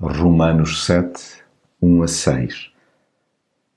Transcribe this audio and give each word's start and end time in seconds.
Romanos 0.00 0.84
7, 0.86 1.22
1 1.80 2.02
a 2.02 2.08
6 2.08 2.72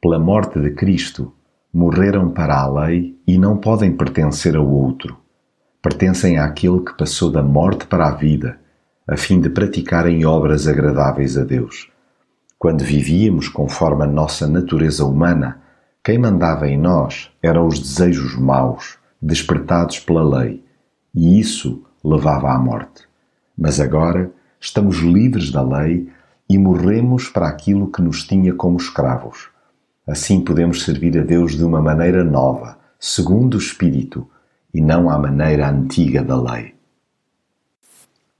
Pela 0.00 0.16
morte 0.16 0.60
de 0.60 0.70
Cristo, 0.70 1.34
morreram 1.72 2.30
para 2.30 2.56
a 2.56 2.70
lei 2.70 3.18
e 3.26 3.36
não 3.36 3.56
podem 3.56 3.96
pertencer 3.96 4.54
ao 4.54 4.64
outro. 4.64 5.18
Pertencem 5.82 6.38
àquele 6.38 6.84
que 6.84 6.96
passou 6.96 7.32
da 7.32 7.42
morte 7.42 7.88
para 7.88 8.06
a 8.06 8.12
vida, 8.12 8.60
a 9.08 9.16
fim 9.16 9.40
de 9.40 9.50
praticarem 9.50 10.24
obras 10.24 10.68
agradáveis 10.68 11.36
a 11.36 11.42
Deus. 11.42 11.90
Quando 12.60 12.84
vivíamos 12.84 13.48
conforme 13.48 14.04
a 14.04 14.06
nossa 14.06 14.46
natureza 14.46 15.04
humana, 15.04 15.62
quem 16.04 16.16
mandava 16.16 16.68
em 16.68 16.78
nós 16.78 17.28
eram 17.42 17.66
os 17.66 17.80
desejos 17.80 18.36
maus, 18.36 18.98
despertados 19.20 19.98
pela 19.98 20.22
lei, 20.22 20.62
e 21.12 21.40
isso 21.40 21.82
levava 22.04 22.52
à 22.52 22.58
morte. 22.58 23.02
Mas 23.58 23.80
agora 23.80 24.30
estamos 24.64 24.96
livres 24.96 25.50
da 25.50 25.62
lei 25.62 26.08
e 26.48 26.56
morremos 26.56 27.28
para 27.28 27.46
aquilo 27.46 27.92
que 27.92 28.00
nos 28.00 28.24
tinha 28.24 28.54
como 28.54 28.78
escravos. 28.78 29.50
Assim 30.06 30.40
podemos 30.40 30.84
servir 30.84 31.18
a 31.18 31.22
Deus 31.22 31.54
de 31.54 31.62
uma 31.62 31.82
maneira 31.82 32.24
nova, 32.24 32.78
segundo 32.98 33.56
o 33.56 33.58
Espírito, 33.58 34.26
e 34.72 34.80
não 34.80 35.10
à 35.10 35.18
maneira 35.18 35.68
antiga 35.68 36.24
da 36.24 36.40
lei. 36.40 36.74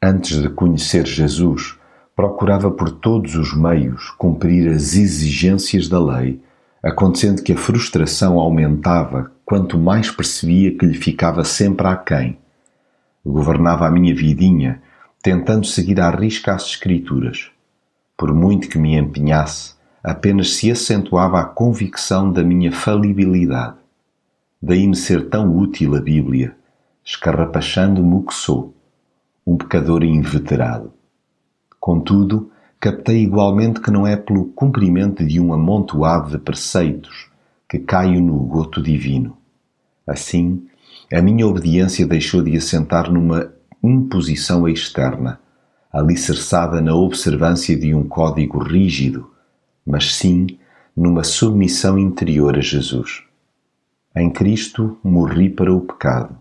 Antes 0.00 0.40
de 0.40 0.48
conhecer 0.48 1.04
Jesus, 1.06 1.76
procurava 2.14 2.70
por 2.70 2.92
todos 2.92 3.34
os 3.34 3.52
meios 3.52 4.10
cumprir 4.10 4.68
as 4.68 4.94
exigências 4.94 5.88
da 5.88 6.00
lei, 6.00 6.40
acontecendo 6.80 7.42
que 7.42 7.52
a 7.52 7.56
frustração 7.56 8.38
aumentava 8.38 9.32
quanto 9.44 9.76
mais 9.76 10.08
percebia 10.08 10.76
que 10.78 10.86
lhe 10.86 10.94
ficava 10.94 11.42
sempre 11.42 11.88
aquém. 11.88 12.38
Governava 13.26 13.86
a 13.88 13.90
minha 13.90 14.14
vidinha, 14.14 14.80
tentando 15.22 15.64
seguir 15.64 16.00
à 16.00 16.10
risca 16.10 16.52
as 16.52 16.64
Escrituras. 16.66 17.50
Por 18.16 18.34
muito 18.34 18.68
que 18.68 18.76
me 18.76 18.96
empenhasse, 18.96 19.74
apenas 20.02 20.54
se 20.54 20.68
acentuava 20.68 21.40
a 21.40 21.44
convicção 21.44 22.32
da 22.32 22.42
minha 22.42 22.72
falibilidade. 22.72 23.76
Daí-me 24.60 24.96
ser 24.96 25.28
tão 25.28 25.56
útil 25.56 25.94
a 25.94 26.00
Bíblia, 26.00 26.56
escarrapachando-me 27.04 28.14
o 28.14 28.22
que 28.22 28.34
sou, 28.34 28.74
um 29.46 29.56
pecador 29.56 30.02
inveterado. 30.02 30.92
Contudo, 31.78 32.50
captei 32.80 33.22
igualmente 33.22 33.80
que 33.80 33.92
não 33.92 34.04
é 34.04 34.16
pelo 34.16 34.46
cumprimento 34.46 35.24
de 35.24 35.38
um 35.38 35.52
amontoado 35.52 36.30
de 36.30 36.38
preceitos 36.38 37.30
que 37.68 37.78
caio 37.78 38.20
no 38.20 38.38
goto 38.40 38.82
divino. 38.82 39.36
Assim, 40.04 40.66
a 41.12 41.22
minha 41.22 41.46
obediência 41.46 42.06
deixou 42.06 42.42
de 42.42 42.56
assentar 42.56 43.10
numa 43.10 43.52
imposição 43.82 44.68
externa, 44.68 45.40
alicerçada 45.92 46.80
na 46.80 46.94
observância 46.94 47.76
de 47.76 47.94
um 47.94 48.06
código 48.06 48.58
rígido, 48.58 49.30
mas 49.84 50.14
sim 50.14 50.46
numa 50.96 51.24
submissão 51.24 51.98
interior 51.98 52.56
a 52.56 52.60
Jesus. 52.60 53.24
Em 54.14 54.30
Cristo 54.30 54.98
morri 55.02 55.50
para 55.50 55.72
o 55.72 55.80
pecado. 55.80 56.36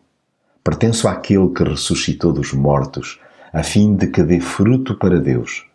Pertenço 0.64 1.08
àquele 1.08 1.50
que 1.50 1.64
ressuscitou 1.64 2.32
dos 2.32 2.54
mortos, 2.54 3.20
a 3.52 3.64
fim 3.64 3.96
de 3.96 4.08
que 4.08 4.22
dê 4.24 4.40
fruto 4.40 4.96
para 4.96 5.20
Deus. 5.20 5.66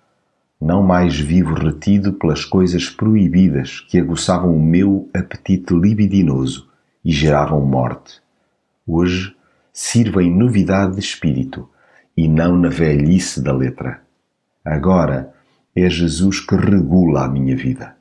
Não 0.61 0.83
mais 0.83 1.19
vivo 1.19 1.55
retido 1.55 2.12
pelas 2.14 2.45
coisas 2.45 2.89
proibidas 2.89 3.80
que 3.80 3.98
aguçavam 3.98 4.55
o 4.55 4.62
meu 4.62 5.11
apetite 5.14 5.75
libidinoso 5.75 6.69
e 7.05 7.12
geravam 7.12 7.61
morte. 7.61 8.20
Hoje 8.86 9.34
sirvo 9.77 10.22
em 10.22 10.34
novidade 10.34 10.94
de 10.94 11.00
espírito 11.00 11.69
e 12.16 12.27
não 12.27 12.56
na 12.56 12.70
velhice 12.70 13.42
da 13.42 13.52
letra. 13.52 14.00
Agora 14.64 15.34
é 15.77 15.91
Jesus 15.91 16.41
que 16.41 16.56
regula 16.56 17.27
a 17.27 17.28
minha 17.28 17.55
vida. 17.55 17.94